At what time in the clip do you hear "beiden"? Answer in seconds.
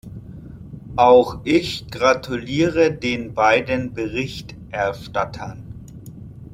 3.35-3.93